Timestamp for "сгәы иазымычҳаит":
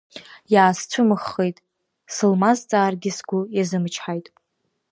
3.17-4.27